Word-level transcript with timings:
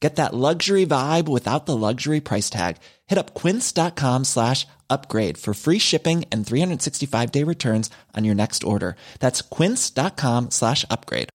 Get 0.00 0.16
that 0.16 0.34
luxury 0.34 0.84
vibe 0.84 1.26
without 1.26 1.64
the 1.64 1.76
luxury 1.76 2.20
price 2.20 2.50
tag. 2.50 2.76
Hit 3.06 3.18
up 3.18 3.34
quince.com 3.34 4.24
slash 4.24 4.66
upgrade 4.90 5.38
for 5.38 5.54
free 5.54 5.78
shipping 5.78 6.24
and 6.30 6.46
365 6.46 7.32
day 7.32 7.42
returns 7.42 7.90
on 8.14 8.24
your 8.24 8.34
next 8.34 8.62
order. 8.62 8.96
That's 9.20 9.40
quince.com 9.40 10.50
slash 10.50 10.84
upgrade. 10.90 11.30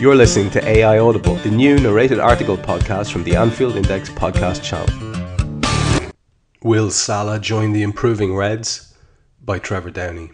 You're 0.00 0.14
listening 0.14 0.48
to 0.52 0.66
AI 0.66 0.98
Audible, 0.98 1.34
the 1.34 1.50
new 1.50 1.78
narrated 1.78 2.20
article 2.20 2.56
podcast 2.56 3.12
from 3.12 3.22
the 3.24 3.36
Anfield 3.36 3.76
Index 3.76 4.08
podcast 4.08 4.62
channel. 4.62 4.88
Will 6.62 6.90
Salah 6.90 7.38
join 7.38 7.72
the 7.72 7.82
improving 7.82 8.34
Reds? 8.34 8.94
By 9.42 9.58
Trevor 9.58 9.90
Downey. 9.90 10.30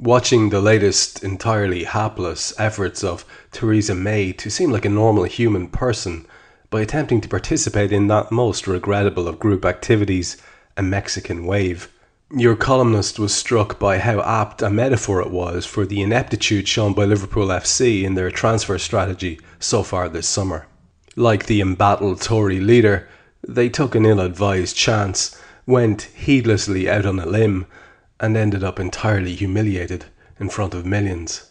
Watching 0.00 0.50
the 0.50 0.60
latest 0.60 1.24
entirely 1.24 1.82
hapless 1.82 2.54
efforts 2.56 3.02
of 3.02 3.24
Theresa 3.50 3.96
May 3.96 4.30
to 4.34 4.48
seem 4.48 4.70
like 4.70 4.84
a 4.84 4.88
normal 4.88 5.24
human 5.24 5.66
person 5.66 6.24
by 6.70 6.82
attempting 6.82 7.20
to 7.22 7.28
participate 7.28 7.90
in 7.90 8.06
that 8.06 8.30
most 8.30 8.68
regrettable 8.68 9.26
of 9.26 9.40
group 9.40 9.64
activities, 9.64 10.36
a 10.76 10.84
Mexican 10.84 11.44
wave. 11.44 11.90
Your 12.30 12.54
columnist 12.54 13.18
was 13.18 13.34
struck 13.34 13.80
by 13.80 13.98
how 13.98 14.20
apt 14.20 14.62
a 14.62 14.70
metaphor 14.70 15.20
it 15.20 15.32
was 15.32 15.66
for 15.66 15.84
the 15.84 16.00
ineptitude 16.00 16.68
shown 16.68 16.92
by 16.92 17.04
Liverpool 17.04 17.48
FC 17.48 18.04
in 18.04 18.14
their 18.14 18.30
transfer 18.30 18.78
strategy 18.78 19.40
so 19.58 19.82
far 19.82 20.08
this 20.08 20.28
summer. 20.28 20.68
Like 21.16 21.46
the 21.46 21.60
embattled 21.60 22.20
Tory 22.20 22.60
leader, 22.60 23.08
they 23.42 23.68
took 23.68 23.96
an 23.96 24.06
ill 24.06 24.20
advised 24.20 24.76
chance, 24.76 25.36
went 25.66 26.02
heedlessly 26.02 26.88
out 26.88 27.04
on 27.04 27.18
a 27.18 27.26
limb, 27.26 27.66
and 28.20 28.36
ended 28.36 28.64
up 28.64 28.80
entirely 28.80 29.34
humiliated 29.34 30.04
in 30.40 30.48
front 30.48 30.74
of 30.74 30.86
millions. 30.86 31.50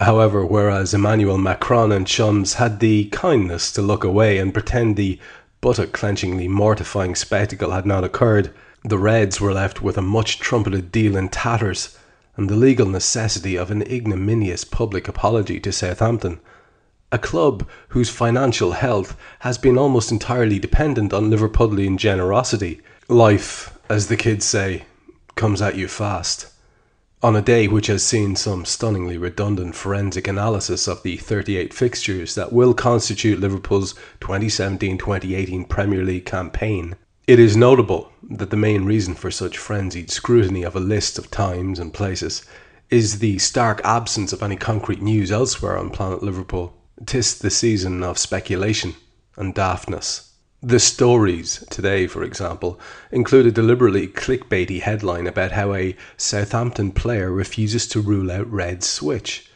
However, 0.00 0.44
whereas 0.44 0.94
Emmanuel 0.94 1.38
Macron 1.38 1.92
and 1.92 2.06
chums 2.06 2.54
had 2.54 2.80
the 2.80 3.04
kindness 3.06 3.70
to 3.72 3.82
look 3.82 4.04
away 4.04 4.38
and 4.38 4.52
pretend 4.52 4.96
the 4.96 5.18
buttock 5.60 5.92
clenchingly 5.92 6.48
mortifying 6.48 7.14
spectacle 7.14 7.70
had 7.70 7.86
not 7.86 8.04
occurred, 8.04 8.52
the 8.84 8.98
Reds 8.98 9.40
were 9.40 9.52
left 9.52 9.80
with 9.80 9.96
a 9.96 10.02
much 10.02 10.40
trumpeted 10.40 10.90
deal 10.90 11.16
in 11.16 11.28
tatters 11.28 11.96
and 12.36 12.48
the 12.48 12.56
legal 12.56 12.86
necessity 12.86 13.56
of 13.56 13.70
an 13.70 13.82
ignominious 13.82 14.64
public 14.64 15.06
apology 15.06 15.60
to 15.60 15.70
Southampton, 15.70 16.40
a 17.12 17.18
club 17.18 17.68
whose 17.88 18.08
financial 18.08 18.72
health 18.72 19.14
has 19.40 19.58
been 19.58 19.76
almost 19.76 20.10
entirely 20.10 20.58
dependent 20.58 21.12
on 21.12 21.30
Liverpudlian 21.30 21.98
generosity. 21.98 22.80
Life, 23.08 23.78
as 23.90 24.08
the 24.08 24.16
kids 24.16 24.46
say, 24.46 24.86
comes 25.34 25.62
at 25.62 25.76
you 25.76 25.88
fast. 25.88 26.52
On 27.22 27.36
a 27.36 27.42
day 27.42 27.68
which 27.68 27.86
has 27.86 28.04
seen 28.04 28.34
some 28.34 28.64
stunningly 28.64 29.16
redundant 29.16 29.76
forensic 29.76 30.26
analysis 30.26 30.88
of 30.88 31.02
the 31.04 31.16
38 31.18 31.72
fixtures 31.72 32.34
that 32.34 32.52
will 32.52 32.74
constitute 32.74 33.38
Liverpool's 33.38 33.94
2017 34.20 34.98
2018 34.98 35.64
Premier 35.66 36.02
League 36.02 36.26
campaign, 36.26 36.96
it 37.28 37.38
is 37.38 37.56
notable 37.56 38.10
that 38.28 38.50
the 38.50 38.56
main 38.56 38.84
reason 38.84 39.14
for 39.14 39.30
such 39.30 39.56
frenzied 39.56 40.10
scrutiny 40.10 40.64
of 40.64 40.74
a 40.74 40.80
list 40.80 41.16
of 41.16 41.30
times 41.30 41.78
and 41.78 41.94
places 41.94 42.44
is 42.90 43.20
the 43.20 43.38
stark 43.38 43.80
absence 43.84 44.32
of 44.32 44.42
any 44.42 44.56
concrete 44.56 45.00
news 45.00 45.30
elsewhere 45.30 45.78
on 45.78 45.90
planet 45.90 46.24
Liverpool. 46.24 46.76
Tis 47.06 47.38
the 47.38 47.50
season 47.50 48.02
of 48.02 48.18
speculation 48.18 48.94
and 49.36 49.54
daftness. 49.54 50.31
The 50.64 50.78
stories 50.78 51.64
today, 51.70 52.06
for 52.06 52.22
example, 52.22 52.78
include 53.10 53.46
a 53.46 53.50
deliberately 53.50 54.06
clickbaity 54.06 54.80
headline 54.80 55.26
about 55.26 55.50
how 55.50 55.74
a 55.74 55.96
Southampton 56.16 56.92
player 56.92 57.32
refuses 57.32 57.88
to 57.88 58.00
rule 58.00 58.30
out 58.30 58.48
red 58.48 58.84
switch. 58.84 59.50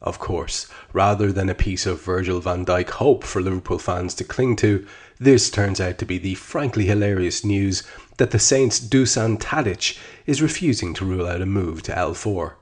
Of 0.00 0.18
course, 0.18 0.66
rather 0.94 1.32
than 1.32 1.50
a 1.50 1.54
piece 1.54 1.84
of 1.84 2.00
Virgil 2.00 2.40
van 2.40 2.64
Dijk 2.64 2.88
hope 2.88 3.24
for 3.24 3.42
Liverpool 3.42 3.78
fans 3.78 4.14
to 4.14 4.24
cling 4.24 4.56
to, 4.56 4.86
this 5.18 5.50
turns 5.50 5.82
out 5.82 5.98
to 5.98 6.06
be 6.06 6.16
the 6.16 6.34
frankly 6.36 6.86
hilarious 6.86 7.44
news 7.44 7.82
that 8.16 8.30
the 8.30 8.38
Saints' 8.38 8.80
Dusan 8.80 9.38
Tadic 9.38 9.98
is 10.24 10.40
refusing 10.40 10.94
to 10.94 11.04
rule 11.04 11.26
out 11.26 11.42
a 11.42 11.46
move 11.46 11.82
to 11.82 11.92
L4. 11.92 12.54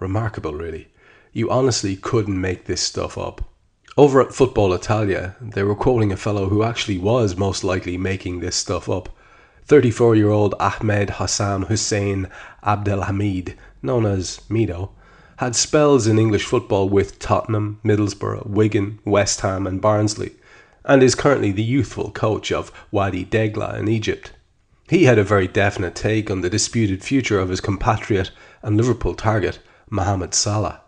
Remarkable, 0.00 0.54
really. 0.54 0.88
You 1.32 1.52
honestly 1.52 1.94
couldn't 1.94 2.40
make 2.40 2.64
this 2.64 2.80
stuff 2.80 3.16
up. 3.16 3.51
Over 3.94 4.22
at 4.22 4.32
Football 4.32 4.72
Italia, 4.72 5.36
they 5.38 5.62
were 5.62 5.74
quoting 5.74 6.12
a 6.12 6.16
fellow 6.16 6.48
who 6.48 6.62
actually 6.62 6.96
was 6.96 7.36
most 7.36 7.62
likely 7.62 7.98
making 7.98 8.40
this 8.40 8.56
stuff 8.56 8.88
up. 8.88 9.10
34 9.66 10.16
year 10.16 10.30
old 10.30 10.54
Ahmed 10.58 11.10
Hossam 11.10 11.66
Hussein 11.66 12.28
Abdelhamid, 12.64 13.54
known 13.82 14.06
as 14.06 14.40
Mido, 14.48 14.92
had 15.36 15.54
spells 15.54 16.06
in 16.06 16.18
English 16.18 16.44
football 16.44 16.88
with 16.88 17.18
Tottenham, 17.18 17.80
Middlesbrough, 17.84 18.46
Wigan, 18.46 18.98
West 19.04 19.42
Ham, 19.42 19.66
and 19.66 19.82
Barnsley, 19.82 20.32
and 20.86 21.02
is 21.02 21.14
currently 21.14 21.52
the 21.52 21.62
youthful 21.62 22.10
coach 22.12 22.50
of 22.50 22.72
Wadi 22.90 23.26
Degla 23.26 23.78
in 23.78 23.88
Egypt. 23.88 24.32
He 24.88 25.04
had 25.04 25.18
a 25.18 25.24
very 25.24 25.48
definite 25.48 25.94
take 25.94 26.30
on 26.30 26.40
the 26.40 26.48
disputed 26.48 27.04
future 27.04 27.38
of 27.38 27.50
his 27.50 27.60
compatriot 27.60 28.30
and 28.62 28.78
Liverpool 28.78 29.14
target, 29.14 29.58
Mohamed 29.90 30.32
Salah. 30.32 30.80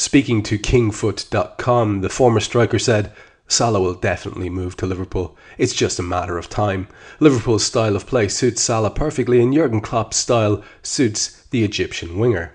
Speaking 0.00 0.42
to 0.44 0.58
KingFut.com, 0.58 2.00
the 2.00 2.08
former 2.08 2.40
striker 2.40 2.78
said, 2.78 3.12
Salah 3.46 3.82
will 3.82 3.92
definitely 3.92 4.48
move 4.48 4.74
to 4.78 4.86
Liverpool. 4.86 5.36
It's 5.58 5.74
just 5.74 5.98
a 5.98 6.02
matter 6.02 6.38
of 6.38 6.48
time. 6.48 6.88
Liverpool's 7.20 7.66
style 7.66 7.94
of 7.94 8.06
play 8.06 8.26
suits 8.28 8.62
Salah 8.62 8.88
perfectly, 8.88 9.42
and 9.42 9.52
Jurgen 9.52 9.82
Klopp's 9.82 10.16
style 10.16 10.64
suits 10.82 11.44
the 11.50 11.64
Egyptian 11.64 12.18
winger. 12.18 12.54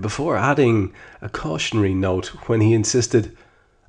Before 0.00 0.36
adding 0.36 0.92
a 1.20 1.28
cautionary 1.28 1.92
note 1.92 2.28
when 2.46 2.60
he 2.60 2.72
insisted, 2.72 3.36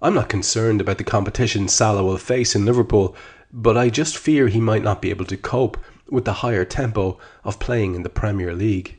I'm 0.01 0.15
not 0.15 0.27
concerned 0.27 0.81
about 0.81 0.97
the 0.97 1.03
competition 1.03 1.67
Salah 1.67 2.03
will 2.03 2.17
face 2.17 2.55
in 2.55 2.65
Liverpool, 2.65 3.15
but 3.53 3.77
I 3.77 3.91
just 3.91 4.17
fear 4.17 4.47
he 4.47 4.59
might 4.59 4.81
not 4.81 5.03
be 5.03 5.11
able 5.11 5.25
to 5.25 5.37
cope 5.37 5.77
with 6.09 6.25
the 6.25 6.41
higher 6.41 6.65
tempo 6.65 7.19
of 7.43 7.59
playing 7.59 7.93
in 7.93 8.01
the 8.01 8.09
Premier 8.09 8.55
League. 8.55 8.96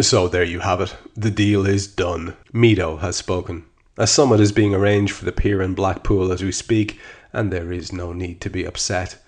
So 0.00 0.26
there 0.26 0.44
you 0.44 0.60
have 0.60 0.80
it. 0.80 0.96
The 1.14 1.30
deal 1.30 1.66
is 1.66 1.86
done. 1.86 2.36
Mido 2.52 3.00
has 3.00 3.16
spoken. 3.16 3.64
A 3.98 4.06
summit 4.06 4.40
is 4.40 4.50
being 4.50 4.74
arranged 4.74 5.12
for 5.12 5.26
the 5.26 5.32
pier 5.32 5.60
in 5.60 5.74
Blackpool 5.74 6.32
as 6.32 6.42
we 6.42 6.50
speak, 6.50 6.98
and 7.32 7.52
there 7.52 7.70
is 7.70 7.92
no 7.92 8.14
need 8.14 8.40
to 8.40 8.48
be 8.48 8.64
upset. 8.64 9.18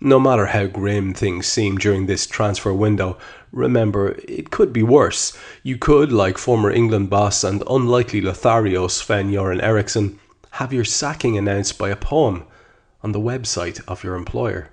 No 0.00 0.18
matter 0.18 0.46
how 0.46 0.66
grim 0.66 1.12
things 1.12 1.46
seem 1.46 1.76
during 1.76 2.06
this 2.06 2.26
transfer 2.26 2.72
window, 2.72 3.18
remember 3.52 4.18
it 4.26 4.50
could 4.50 4.72
be 4.72 4.82
worse. 4.82 5.36
You 5.62 5.76
could, 5.76 6.10
like 6.10 6.38
former 6.38 6.70
England 6.70 7.10
boss 7.10 7.44
and 7.44 7.62
unlikely 7.68 8.22
Lothario 8.22 8.88
Sven 8.88 9.30
Göran 9.30 9.62
Eriksson, 9.62 10.18
have 10.52 10.72
your 10.72 10.84
sacking 10.84 11.36
announced 11.36 11.76
by 11.76 11.90
a 11.90 11.96
poem 11.96 12.44
on 13.02 13.12
the 13.12 13.20
website 13.20 13.82
of 13.86 14.02
your 14.02 14.14
employer. 14.14 14.70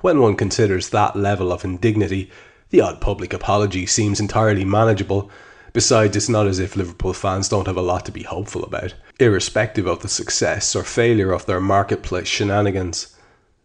When 0.00 0.20
one 0.20 0.34
considers 0.34 0.88
that 0.88 1.14
level 1.14 1.52
of 1.52 1.64
indignity, 1.64 2.32
the 2.72 2.80
odd 2.80 3.02
public 3.02 3.34
apology 3.34 3.84
seems 3.84 4.18
entirely 4.18 4.64
manageable. 4.64 5.30
Besides, 5.74 6.16
it's 6.16 6.30
not 6.30 6.46
as 6.46 6.58
if 6.58 6.74
Liverpool 6.74 7.12
fans 7.12 7.48
don't 7.50 7.66
have 7.66 7.76
a 7.76 7.82
lot 7.82 8.06
to 8.06 8.12
be 8.12 8.22
hopeful 8.22 8.64
about, 8.64 8.94
irrespective 9.20 9.86
of 9.86 10.00
the 10.00 10.08
success 10.08 10.74
or 10.74 10.82
failure 10.82 11.32
of 11.32 11.44
their 11.44 11.60
marketplace 11.60 12.28
shenanigans. 12.28 13.14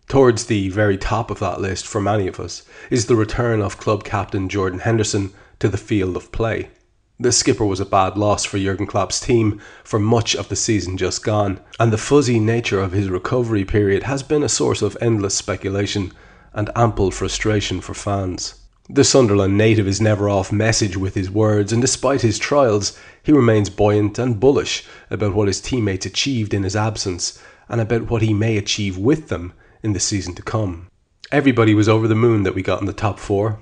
Towards 0.10 0.46
the 0.46 0.68
very 0.70 0.98
top 0.98 1.32
of 1.32 1.40
that 1.40 1.62
list 1.62 1.88
for 1.88 2.02
many 2.02 2.28
of 2.28 2.38
us 2.38 2.64
is 2.90 3.06
the 3.06 3.16
return 3.16 3.62
of 3.62 3.78
club 3.78 4.04
captain 4.04 4.50
Jordan 4.50 4.80
Henderson 4.80 5.32
to 5.60 5.70
the 5.70 5.78
field 5.78 6.18
of 6.18 6.34
play. 6.34 6.70
The 7.18 7.32
skipper 7.32 7.66
was 7.66 7.80
a 7.80 7.86
bad 7.86 8.18
loss 8.18 8.44
for 8.44 8.60
Jurgen 8.60 8.88
Klopp's 8.88 9.22
team 9.22 9.62
for 9.86 10.00
much 10.00 10.36
of 10.36 10.50
the 10.50 10.56
season 10.58 10.98
just 10.98 11.24
gone, 11.24 11.62
and 11.80 11.94
the 11.94 11.98
fuzzy 11.98 12.42
nature 12.42 12.82
of 12.82 12.92
his 12.92 13.10
recovery 13.10 13.64
period 13.64 14.04
has 14.04 14.22
been 14.22 14.44
a 14.44 14.50
source 14.50 14.82
of 14.82 14.98
endless 15.00 15.36
speculation 15.36 16.12
and 16.52 16.70
ample 16.76 17.10
frustration 17.10 17.80
for 17.80 17.94
fans. 17.94 18.67
The 18.90 19.04
Sunderland 19.04 19.58
native 19.58 19.86
is 19.86 20.00
never 20.00 20.30
off 20.30 20.50
message 20.50 20.96
with 20.96 21.14
his 21.14 21.30
words, 21.30 21.74
and 21.74 21.82
despite 21.82 22.22
his 22.22 22.40
trials, 22.40 22.98
he 23.22 23.34
remains 23.34 23.70
buoyant 23.70 24.18
and 24.18 24.40
bullish 24.40 24.86
about 25.10 25.34
what 25.34 25.50
his 25.50 25.60
teammates 25.60 26.06
achieved 26.06 26.54
in 26.54 26.64
his 26.64 26.76
absence 26.76 27.38
and 27.68 27.82
about 27.82 28.10
what 28.10 28.22
he 28.22 28.34
may 28.34 28.56
achieve 28.56 28.98
with 28.98 29.28
them 29.28 29.52
in 29.84 29.92
the 29.92 30.00
season 30.00 30.36
to 30.36 30.42
come. 30.42 30.88
Everybody 31.34 31.74
was 31.74 31.90
over 31.90 32.08
the 32.08 32.16
moon 32.16 32.44
that 32.44 32.56
we 32.56 32.62
got 32.62 32.80
in 32.80 32.86
the 32.86 32.94
top 32.94 33.20
four, 33.20 33.60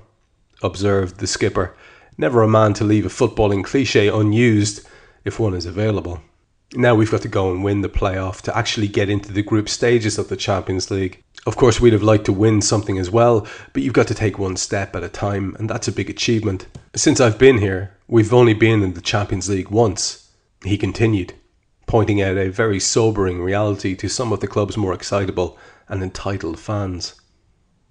observed 0.62 1.18
the 1.18 1.26
skipper. 1.26 1.74
Never 2.16 2.44
a 2.44 2.48
man 2.48 2.72
to 2.74 2.84
leave 2.84 3.04
a 3.04 3.08
footballing 3.08 3.64
cliche 3.64 4.06
unused 4.06 4.86
if 5.24 5.40
one 5.40 5.54
is 5.54 5.66
available. 5.66 6.20
Now 6.74 6.94
we've 6.94 7.10
got 7.10 7.22
to 7.22 7.28
go 7.28 7.52
and 7.52 7.62
win 7.62 7.82
the 7.82 7.88
playoff 7.88 8.42
to 8.42 8.56
actually 8.56 8.88
get 8.88 9.08
into 9.08 9.32
the 9.32 9.42
group 9.42 9.68
stages 9.68 10.18
of 10.18 10.28
the 10.28 10.36
Champions 10.36 10.90
League. 10.90 11.22
Of 11.46 11.56
course, 11.56 11.80
we'd 11.80 11.92
have 11.92 12.02
liked 12.02 12.24
to 12.26 12.32
win 12.32 12.60
something 12.60 12.98
as 12.98 13.08
well, 13.08 13.46
but 13.72 13.84
you've 13.84 13.92
got 13.92 14.08
to 14.08 14.14
take 14.14 14.36
one 14.36 14.56
step 14.56 14.96
at 14.96 15.04
a 15.04 15.08
time, 15.08 15.54
and 15.58 15.70
that's 15.70 15.86
a 15.86 15.92
big 15.92 16.10
achievement. 16.10 16.66
Since 16.96 17.20
I've 17.20 17.38
been 17.38 17.58
here, 17.58 17.96
we've 18.08 18.34
only 18.34 18.52
been 18.52 18.82
in 18.82 18.94
the 18.94 19.00
Champions 19.00 19.48
League 19.48 19.70
once, 19.70 20.32
he 20.64 20.76
continued, 20.76 21.34
pointing 21.86 22.20
out 22.20 22.36
a 22.36 22.50
very 22.50 22.80
sobering 22.80 23.40
reality 23.40 23.94
to 23.94 24.08
some 24.08 24.32
of 24.32 24.40
the 24.40 24.48
club's 24.48 24.76
more 24.76 24.92
excitable 24.92 25.56
and 25.88 26.02
entitled 26.02 26.58
fans. 26.58 27.14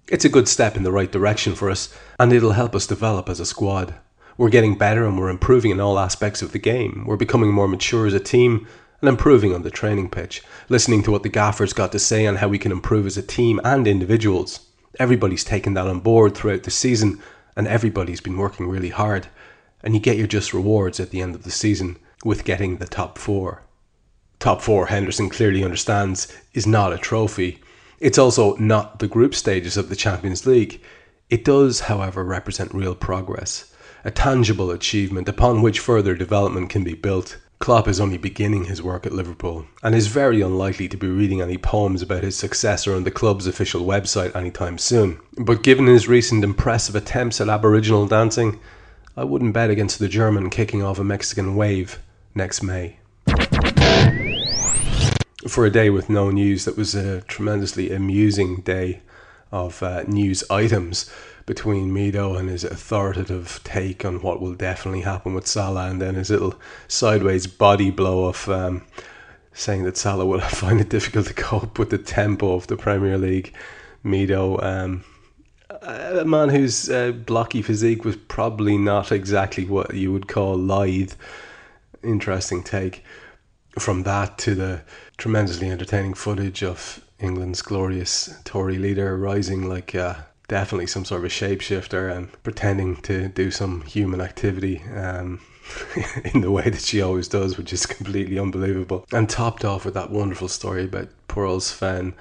It's 0.08 0.26
a 0.26 0.28
good 0.30 0.48
step 0.48 0.76
in 0.76 0.82
the 0.82 0.92
right 0.92 1.10
direction 1.10 1.54
for 1.54 1.70
us, 1.70 1.96
and 2.20 2.32
it'll 2.32 2.52
help 2.52 2.74
us 2.74 2.86
develop 2.86 3.30
as 3.30 3.40
a 3.40 3.46
squad. 3.46 3.94
We're 4.38 4.50
getting 4.50 4.76
better 4.76 5.06
and 5.06 5.18
we're 5.18 5.30
improving 5.30 5.70
in 5.70 5.80
all 5.80 5.98
aspects 5.98 6.42
of 6.42 6.52
the 6.52 6.58
game. 6.58 7.04
We're 7.06 7.16
becoming 7.16 7.52
more 7.52 7.68
mature 7.68 8.06
as 8.06 8.12
a 8.12 8.20
team 8.20 8.66
and 9.00 9.08
improving 9.08 9.54
on 9.54 9.62
the 9.62 9.70
training 9.70 10.10
pitch, 10.10 10.42
listening 10.68 11.02
to 11.04 11.10
what 11.10 11.22
the 11.22 11.30
gaffers 11.30 11.72
got 11.72 11.90
to 11.92 11.98
say 11.98 12.26
on 12.26 12.36
how 12.36 12.48
we 12.48 12.58
can 12.58 12.70
improve 12.70 13.06
as 13.06 13.16
a 13.16 13.22
team 13.22 13.62
and 13.64 13.86
individuals. 13.86 14.60
Everybody's 14.98 15.42
taken 15.42 15.72
that 15.74 15.86
on 15.86 16.00
board 16.00 16.34
throughout 16.34 16.64
the 16.64 16.70
season 16.70 17.22
and 17.56 17.66
everybody's 17.66 18.20
been 18.20 18.36
working 18.36 18.68
really 18.68 18.90
hard. 18.90 19.26
And 19.82 19.94
you 19.94 20.00
get 20.00 20.18
your 20.18 20.26
just 20.26 20.52
rewards 20.52 21.00
at 21.00 21.10
the 21.10 21.22
end 21.22 21.34
of 21.34 21.44
the 21.44 21.50
season 21.50 21.96
with 22.22 22.44
getting 22.44 22.76
the 22.76 22.86
top 22.86 23.16
four. 23.16 23.62
Top 24.38 24.60
four, 24.60 24.86
Henderson 24.86 25.30
clearly 25.30 25.64
understands, 25.64 26.30
is 26.52 26.66
not 26.66 26.92
a 26.92 26.98
trophy. 26.98 27.60
It's 28.00 28.18
also 28.18 28.54
not 28.56 28.98
the 28.98 29.08
group 29.08 29.34
stages 29.34 29.78
of 29.78 29.88
the 29.88 29.96
Champions 29.96 30.44
League. 30.44 30.82
It 31.30 31.42
does, 31.42 31.80
however, 31.80 32.22
represent 32.22 32.74
real 32.74 32.94
progress 32.94 33.72
a 34.06 34.10
tangible 34.12 34.70
achievement 34.70 35.28
upon 35.28 35.60
which 35.60 35.80
further 35.80 36.14
development 36.14 36.70
can 36.70 36.84
be 36.84 36.94
built. 36.94 37.38
Klopp 37.58 37.88
is 37.88 37.98
only 37.98 38.16
beginning 38.16 38.66
his 38.66 38.80
work 38.80 39.04
at 39.04 39.12
Liverpool 39.12 39.66
and 39.82 39.96
is 39.96 40.06
very 40.06 40.40
unlikely 40.40 40.86
to 40.86 40.96
be 40.96 41.08
reading 41.08 41.40
any 41.40 41.58
poems 41.58 42.02
about 42.02 42.22
his 42.22 42.36
successor 42.36 42.94
on 42.94 43.02
the 43.02 43.10
club's 43.10 43.48
official 43.48 43.84
website 43.84 44.36
anytime 44.36 44.78
soon. 44.78 45.18
But 45.36 45.64
given 45.64 45.86
his 45.86 46.06
recent 46.06 46.44
impressive 46.44 46.94
attempts 46.94 47.40
at 47.40 47.48
Aboriginal 47.48 48.06
dancing, 48.06 48.60
I 49.16 49.24
wouldn't 49.24 49.54
bet 49.54 49.70
against 49.70 49.98
the 49.98 50.06
German 50.06 50.50
kicking 50.50 50.84
off 50.84 51.00
a 51.00 51.04
Mexican 51.04 51.56
wave 51.56 51.98
next 52.32 52.62
May. 52.62 53.00
For 55.48 55.66
a 55.66 55.70
day 55.70 55.90
with 55.90 56.08
no 56.08 56.30
news, 56.30 56.64
that 56.64 56.76
was 56.76 56.94
a 56.94 57.22
tremendously 57.22 57.90
amusing 57.90 58.60
day 58.60 59.00
of 59.50 59.82
uh, 59.82 60.04
news 60.06 60.44
items 60.48 61.10
between 61.46 61.92
Mido 61.92 62.38
and 62.38 62.48
his 62.48 62.64
authoritative 62.64 63.60
take 63.62 64.04
on 64.04 64.20
what 64.20 64.40
will 64.40 64.54
definitely 64.54 65.02
happen 65.02 65.32
with 65.32 65.46
Salah, 65.46 65.88
and 65.88 66.02
then 66.02 66.16
his 66.16 66.28
little 66.28 66.56
sideways 66.88 67.46
body 67.46 67.90
blow 67.90 68.26
of 68.26 68.48
um, 68.48 68.84
saying 69.52 69.84
that 69.84 69.96
Salah 69.96 70.26
will 70.26 70.40
find 70.62 70.80
it 70.80 70.88
difficult 70.88 71.26
to 71.26 71.34
cope 71.34 71.78
with 71.78 71.90
the 71.90 71.98
tempo 71.98 72.54
of 72.54 72.66
the 72.66 72.76
Premier 72.76 73.16
League. 73.16 73.54
Mido, 74.04 74.62
um, 74.62 75.04
a 75.82 76.24
man 76.24 76.48
whose 76.48 76.90
uh, 76.90 77.12
blocky 77.12 77.62
physique 77.62 78.04
was 78.04 78.16
probably 78.16 78.76
not 78.76 79.12
exactly 79.12 79.64
what 79.64 79.94
you 79.94 80.12
would 80.12 80.28
call 80.28 80.56
lithe. 80.56 81.12
Interesting 82.02 82.62
take. 82.62 83.04
From 83.78 84.04
that 84.04 84.38
to 84.38 84.54
the 84.54 84.82
tremendously 85.16 85.70
entertaining 85.70 86.14
footage 86.14 86.62
of 86.62 87.04
England's 87.18 87.62
glorious 87.62 88.34
Tory 88.44 88.78
leader 88.78 89.16
rising 89.16 89.68
like 89.68 89.94
uh, 89.94 90.14
definitely 90.48 90.86
some 90.86 91.04
sort 91.04 91.20
of 91.20 91.24
a 91.24 91.28
shapeshifter 91.28 92.14
and 92.14 92.30
pretending 92.42 92.96
to 93.02 93.28
do 93.28 93.50
some 93.50 93.82
human 93.82 94.20
activity 94.20 94.82
um, 94.94 95.40
in 96.34 96.40
the 96.40 96.50
way 96.50 96.68
that 96.70 96.82
she 96.82 97.02
always 97.02 97.28
does, 97.28 97.58
which 97.58 97.72
is 97.72 97.86
completely 97.86 98.38
unbelievable. 98.38 99.06
And 99.12 99.28
topped 99.28 99.64
off 99.64 99.84
with 99.84 99.94
that 99.94 100.10
wonderful 100.10 100.48
story 100.48 100.84
about 100.84 101.08
poor 101.28 101.44
old 101.44 101.62
Sven, 101.62 102.14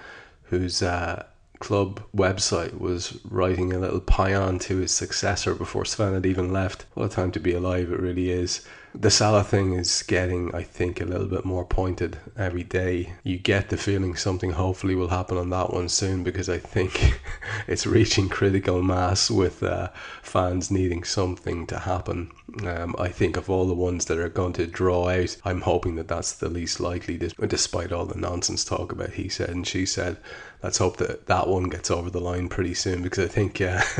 whose 0.43 0.81
uh, 0.81 1.25
club 1.59 2.01
website 2.15 2.79
was 2.79 3.19
writing 3.29 3.73
a 3.73 3.79
little 3.79 4.01
paean 4.01 4.59
to 4.59 4.77
his 4.77 4.91
successor 4.91 5.55
before 5.55 5.85
Sven 5.85 6.13
had 6.13 6.25
even 6.25 6.51
left. 6.51 6.85
What 6.93 7.05
a 7.05 7.09
time 7.09 7.31
to 7.31 7.39
be 7.39 7.53
alive, 7.53 7.91
it 7.91 7.99
really 7.99 8.29
is 8.29 8.65
the 8.97 9.11
Salah 9.11 9.43
thing 9.43 9.73
is 9.73 10.03
getting, 10.03 10.53
I 10.55 10.63
think, 10.63 11.01
a 11.01 11.05
little 11.05 11.27
bit 11.27 11.43
more 11.43 11.65
pointed 11.65 12.17
every 12.37 12.63
day. 12.63 13.13
You 13.23 13.37
get 13.37 13.69
the 13.69 13.77
feeling 13.77 14.15
something 14.15 14.51
hopefully 14.51 14.95
will 14.95 15.09
happen 15.09 15.37
on 15.37 15.49
that 15.49 15.73
one 15.73 15.89
soon 15.89 16.23
because 16.23 16.49
I 16.49 16.57
think 16.57 17.19
it's 17.67 17.85
reaching 17.85 18.29
critical 18.29 18.81
mass 18.81 19.29
with 19.29 19.63
uh, 19.63 19.89
fans 20.21 20.71
needing 20.71 21.03
something 21.03 21.67
to 21.67 21.79
happen. 21.79 22.31
Um, 22.65 22.95
I 22.97 23.09
think 23.09 23.37
of 23.37 23.49
all 23.49 23.67
the 23.67 23.73
ones 23.73 24.05
that 24.05 24.17
are 24.17 24.29
going 24.29 24.53
to 24.53 24.67
draw 24.67 25.09
out, 25.09 25.35
I'm 25.43 25.61
hoping 25.61 25.95
that 25.95 26.07
that's 26.07 26.33
the 26.33 26.49
least 26.49 26.79
likely, 26.79 27.17
despite 27.17 27.91
all 27.91 28.05
the 28.05 28.19
nonsense 28.19 28.63
talk 28.63 28.91
about 28.91 29.13
he 29.13 29.29
said 29.29 29.49
and 29.49 29.67
she 29.67 29.85
said. 29.85 30.17
Let's 30.63 30.77
hope 30.79 30.97
that 30.97 31.27
that 31.27 31.47
one 31.47 31.65
gets 31.65 31.91
over 31.91 32.09
the 32.09 32.19
line 32.19 32.49
pretty 32.49 32.73
soon 32.73 33.03
because 33.03 33.23
I 33.23 33.27
think, 33.27 33.61
uh, 33.61 33.81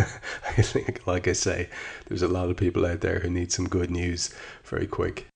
I 0.57 0.62
think, 0.63 1.06
like 1.06 1.27
I 1.27 1.33
say, 1.33 1.69
there's 2.07 2.24
a 2.24 2.27
lot 2.27 2.50
of 2.50 2.57
people 2.57 2.88
out 2.88 3.01
there 3.01 3.19
who 3.19 3.30
need 3.30 3.51
some 3.51 3.69
good 3.69 3.92
news 3.92 4.33
very 4.65 4.88
quick. 4.88 5.27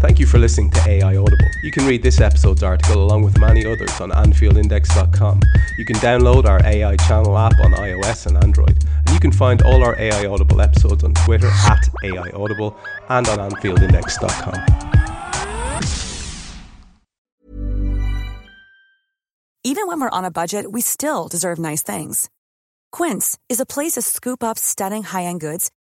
Thank 0.00 0.18
you 0.18 0.24
for 0.24 0.38
listening 0.38 0.70
to 0.70 0.88
AI 0.88 1.16
Audible. 1.16 1.50
You 1.62 1.70
can 1.70 1.86
read 1.86 2.02
this 2.02 2.22
episode's 2.22 2.62
article 2.62 3.04
along 3.04 3.22
with 3.22 3.38
many 3.38 3.66
others 3.66 4.00
on 4.00 4.10
AnfieldIndex.com. 4.12 5.40
You 5.76 5.84
can 5.84 5.96
download 5.96 6.46
our 6.46 6.64
AI 6.64 6.96
channel 6.96 7.36
app 7.36 7.60
on 7.60 7.72
iOS 7.72 8.26
and 8.26 8.38
Android. 8.38 8.82
And 8.96 9.10
you 9.10 9.20
can 9.20 9.30
find 9.30 9.60
all 9.60 9.84
our 9.84 9.94
AI 10.00 10.24
Audible 10.24 10.62
episodes 10.62 11.04
on 11.04 11.12
Twitter 11.12 11.48
at 11.48 11.86
AI 12.02 12.30
Audible 12.30 12.78
and 13.10 13.28
on 13.28 13.50
AnfieldIndex.com. 13.50 14.54
Even 19.62 19.86
when 19.86 20.00
we're 20.00 20.08
on 20.08 20.24
a 20.24 20.30
budget, 20.30 20.72
we 20.72 20.80
still 20.80 21.28
deserve 21.28 21.58
nice 21.58 21.82
things. 21.82 22.30
Quince 22.90 23.38
is 23.50 23.60
a 23.60 23.66
place 23.66 23.92
to 23.92 24.02
scoop 24.02 24.42
up 24.42 24.58
stunning 24.58 25.02
high 25.02 25.24
end 25.24 25.40
goods 25.40 25.70